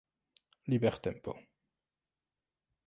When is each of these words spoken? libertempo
libertempo 0.71 1.31